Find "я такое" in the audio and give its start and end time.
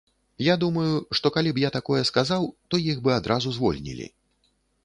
1.63-2.01